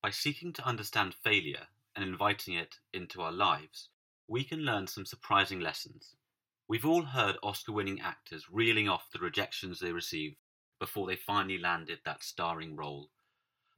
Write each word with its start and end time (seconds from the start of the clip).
By 0.00 0.10
seeking 0.10 0.52
to 0.52 0.64
understand 0.64 1.16
failure 1.24 1.66
and 1.96 2.04
inviting 2.04 2.54
it 2.54 2.78
into 2.92 3.20
our 3.20 3.32
lives, 3.32 3.88
we 4.28 4.44
can 4.44 4.60
learn 4.60 4.86
some 4.86 5.04
surprising 5.04 5.58
lessons. 5.58 6.14
We've 6.68 6.86
all 6.86 7.02
heard 7.02 7.36
Oscar 7.42 7.72
winning 7.72 8.00
actors 8.00 8.48
reeling 8.48 8.88
off 8.88 9.10
the 9.10 9.18
rejections 9.18 9.80
they 9.80 9.90
received 9.90 10.36
before 10.78 11.08
they 11.08 11.16
finally 11.16 11.58
landed 11.58 11.98
that 12.04 12.22
starring 12.22 12.76
role. 12.76 13.10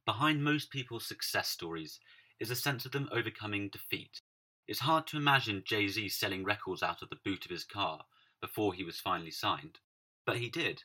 Behind 0.05 0.43
most 0.43 0.69
people's 0.69 1.07
success 1.07 1.49
stories 1.49 1.99
is 2.39 2.51
a 2.51 2.55
sense 2.55 2.85
of 2.85 2.91
them 2.91 3.09
overcoming 3.11 3.69
defeat. 3.69 4.21
It's 4.67 4.81
hard 4.81 5.07
to 5.07 5.17
imagine 5.17 5.63
Jay 5.65 5.87
Z 5.87 6.09
selling 6.09 6.43
records 6.43 6.83
out 6.83 7.01
of 7.01 7.09
the 7.09 7.19
boot 7.25 7.45
of 7.45 7.51
his 7.51 7.65
car 7.65 8.05
before 8.39 8.75
he 8.75 8.83
was 8.83 8.99
finally 8.99 9.31
signed, 9.31 9.79
but 10.23 10.37
he 10.37 10.49
did. 10.49 10.83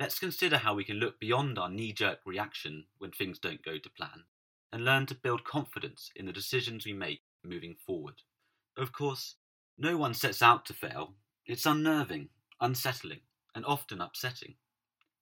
Let's 0.00 0.18
consider 0.18 0.58
how 0.58 0.74
we 0.74 0.84
can 0.84 0.96
look 0.96 1.20
beyond 1.20 1.60
our 1.60 1.70
knee 1.70 1.92
jerk 1.92 2.18
reaction 2.26 2.86
when 2.98 3.12
things 3.12 3.38
don't 3.38 3.64
go 3.64 3.78
to 3.78 3.90
plan 3.90 4.24
and 4.72 4.84
learn 4.84 5.06
to 5.06 5.14
build 5.14 5.44
confidence 5.44 6.10
in 6.14 6.26
the 6.26 6.32
decisions 6.32 6.84
we 6.84 6.92
make 6.92 7.22
moving 7.44 7.74
forward. 7.86 8.22
Of 8.76 8.92
course, 8.92 9.36
no 9.78 9.96
one 9.96 10.14
sets 10.14 10.42
out 10.42 10.66
to 10.66 10.74
fail. 10.74 11.14
It's 11.46 11.66
unnerving, 11.66 12.28
unsettling, 12.60 13.20
and 13.54 13.64
often 13.64 14.00
upsetting. 14.00 14.56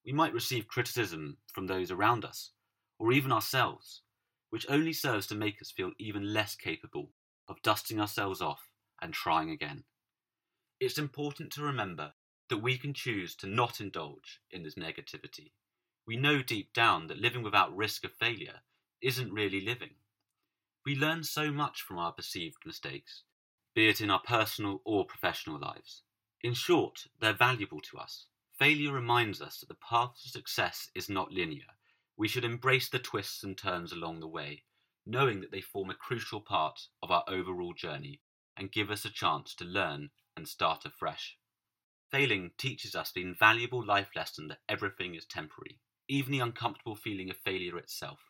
We 0.05 0.13
might 0.13 0.33
receive 0.33 0.69
criticism 0.69 1.39
from 1.53 1.67
those 1.67 1.91
around 1.91 2.25
us, 2.25 2.53
or 2.99 3.13
even 3.13 3.33
ourselves, 3.33 4.03
which 4.51 4.67
only 4.69 4.93
serves 4.93 5.27
to 5.29 5.35
make 5.35 5.61
us 5.61 5.71
feel 5.71 5.93
even 5.99 6.33
less 6.33 6.55
capable 6.55 7.13
of 7.49 7.63
dusting 7.63 8.01
ourselves 8.01 8.41
off 8.41 8.69
and 9.01 9.13
trying 9.13 9.51
again. 9.51 9.85
It's 10.81 10.99
important 10.99 11.53
to 11.53 11.63
remember 11.63 12.13
that 12.49 12.59
we 12.59 12.79
can 12.79 12.95
choose 12.95 13.35
to 13.37 13.47
not 13.47 13.81
indulge 13.81 14.41
in 14.51 14.63
this 14.63 14.75
negativity. 14.75 15.53
We 16.07 16.17
know 16.17 16.43
deep 16.43 16.73
down 16.73 17.09
that 17.09 17.19
living 17.19 17.43
without 17.43 17.77
risk 17.77 18.05
of 18.05 18.13
failure 18.13 18.61
isn't 19.03 19.33
really 19.33 19.61
living. 19.61 19.95
We 20.85 20.95
learn 20.95 21.25
so 21.25 21.51
much 21.51 21.83
from 21.83 21.99
our 21.99 22.13
perceived 22.13 22.65
mistakes, 22.65 23.25
be 23.75 23.89
it 23.89 24.01
in 24.01 24.11
our 24.11 24.23
personal 24.23 24.81
or 24.85 25.05
professional 25.05 25.59
lives. 25.59 26.03
In 26.43 26.55
short, 26.55 27.09
they're 27.19 27.33
valuable 27.33 27.81
to 27.81 27.99
us. 27.99 28.27
Failure 28.59 28.93
reminds 28.93 29.43
us 29.43 29.59
that 29.59 29.69
the 29.69 29.75
path 29.75 30.15
to 30.23 30.29
success 30.29 30.89
is 30.95 31.09
not 31.09 31.33
linear. 31.33 31.67
We 32.17 32.29
should 32.29 32.45
embrace 32.45 32.89
the 32.89 32.99
twists 32.99 33.43
and 33.43 33.59
turns 33.59 33.93
along 33.93 34.21
the 34.21 34.29
way, 34.29 34.63
knowing 35.05 35.41
that 35.41 35.51
they 35.51 35.61
form 35.61 35.91
a 35.91 35.95
crucial 35.95 36.41
part 36.41 36.89
of 37.03 37.11
our 37.11 37.25
overall 37.29 37.75
journey 37.75 38.21
and 38.57 38.73
give 38.73 38.91
us 38.91 39.05
a 39.05 39.11
chance 39.11 39.55
to 39.57 39.65
learn 39.65 40.11
and 40.37 40.49
start 40.49 40.85
afresh. 40.85 41.37
Failing 42.11 42.53
teaches 42.57 42.95
us 42.95 43.13
the 43.13 43.23
invaluable 43.23 43.85
life 43.85 44.11
lesson 44.15 44.49
that 44.49 44.63
everything 44.69 45.15
is 45.15 45.27
temporary, 45.27 45.81
even 46.09 46.33
the 46.33 46.41
uncomfortable 46.41 46.95
feeling 46.95 47.29
of 47.29 47.37
failure 47.37 47.77
itself. 47.77 48.21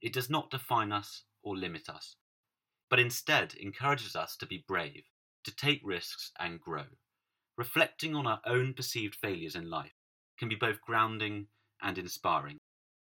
It 0.00 0.12
does 0.12 0.30
not 0.30 0.50
define 0.50 0.92
us 0.92 1.24
or 1.42 1.56
limit 1.56 1.88
us, 1.88 2.16
but 2.88 2.98
instead 2.98 3.54
encourages 3.54 4.16
us 4.16 4.36
to 4.38 4.46
be 4.46 4.64
brave, 4.66 5.04
to 5.44 5.54
take 5.54 5.80
risks 5.84 6.32
and 6.38 6.60
grow. 6.60 6.86
Reflecting 7.56 8.14
on 8.14 8.26
our 8.26 8.40
own 8.46 8.72
perceived 8.72 9.14
failures 9.14 9.54
in 9.54 9.68
life 9.68 9.92
can 10.38 10.48
be 10.48 10.54
both 10.54 10.80
grounding 10.80 11.48
and 11.82 11.98
inspiring. 11.98 12.58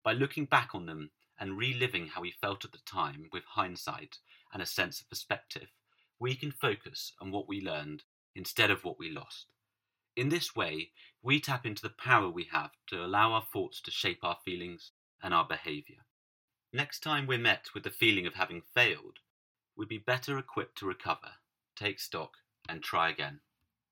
By 0.03 0.14
looking 0.14 0.47
back 0.47 0.75
on 0.75 0.86
them 0.86 1.11
and 1.39 1.59
reliving 1.59 2.06
how 2.06 2.22
we 2.22 2.31
felt 2.31 2.64
at 2.64 2.72
the 2.72 2.78
time 2.86 3.28
with 3.33 3.44
hindsight 3.44 4.19
and 4.53 4.62
a 4.62 4.66
sense 4.66 5.00
of 5.00 5.11
perspective, 5.11 5.69
we 6.19 6.34
can 6.34 6.50
focus 6.50 7.12
on 7.20 7.31
what 7.31 7.47
we 7.47 7.61
learned 7.61 8.05
instead 8.34 8.70
of 8.70 8.84
what 8.84 8.98
we 8.98 9.11
lost. 9.11 9.53
In 10.16 10.31
this 10.31 10.56
way, 10.56 10.91
we 11.22 11.39
tap 11.39 11.66
into 11.66 11.83
the 11.83 11.91
power 11.91 12.28
we 12.31 12.44
have 12.50 12.72
to 12.89 13.05
allow 13.05 13.33
our 13.33 13.44
thoughts 13.53 13.81
to 13.83 13.91
shape 13.91 14.25
our 14.25 14.39
feelings 14.44 14.91
and 15.22 15.34
our 15.34 15.44
behaviour. 15.47 16.08
Next 16.73 17.01
time 17.01 17.27
we're 17.27 17.39
met 17.39 17.69
with 17.73 17.83
the 17.83 17.91
feeling 17.91 18.27
of 18.27 18.35
having 18.35 18.61
failed, 18.61 19.21
we'd 19.75 19.89
be 19.89 19.99
better 19.99 20.39
equipped 20.39 20.77
to 20.79 20.87
recover, 20.87 21.33
take 21.75 21.99
stock, 21.99 22.33
and 22.69 22.83
try 22.83 23.09
again. 23.09 23.41